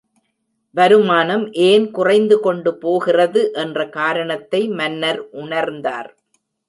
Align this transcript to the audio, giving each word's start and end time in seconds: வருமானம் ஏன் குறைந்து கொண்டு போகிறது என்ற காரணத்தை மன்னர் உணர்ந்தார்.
வருமானம் 0.75 1.43
ஏன் 1.65 1.85
குறைந்து 1.91 2.37
கொண்டு 2.39 2.71
போகிறது 2.77 3.43
என்ற 3.55 3.85
காரணத்தை 3.89 4.61
மன்னர் 4.79 5.21
உணர்ந்தார். 5.43 6.09